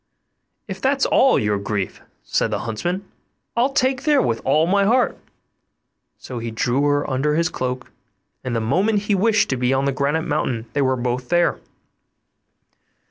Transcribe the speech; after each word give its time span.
'If 0.67 0.81
that's 0.81 1.05
all 1.05 1.37
your 1.37 1.59
grief,' 1.59 2.01
said 2.23 2.49
the 2.49 2.61
huntsman, 2.65 3.05
'I'll 3.55 3.71
take 3.73 3.99
you 3.99 4.05
there 4.07 4.21
with 4.23 4.41
all 4.43 4.65
my 4.65 4.83
heart'; 4.83 5.15
so 6.17 6.39
he 6.39 6.49
drew 6.49 6.81
her 6.85 7.07
under 7.07 7.35
his 7.35 7.49
cloak, 7.49 7.91
and 8.43 8.55
the 8.55 8.61
moment 8.61 9.01
he 9.03 9.13
wished 9.13 9.47
to 9.51 9.57
be 9.57 9.75
on 9.75 9.85
the 9.85 9.91
granite 9.91 10.23
mountain 10.23 10.65
they 10.73 10.81
were 10.81 10.95
both 10.97 11.29
there. 11.29 11.59